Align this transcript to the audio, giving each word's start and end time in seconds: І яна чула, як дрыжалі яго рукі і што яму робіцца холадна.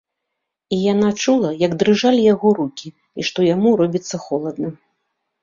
І 0.77 0.77
яна 0.93 1.09
чула, 1.25 1.51
як 1.65 1.75
дрыжалі 1.83 2.21
яго 2.33 2.55
рукі 2.61 2.87
і 2.93 3.21
што 3.29 3.39
яму 3.49 3.77
робіцца 3.85 4.15
холадна. 4.27 4.69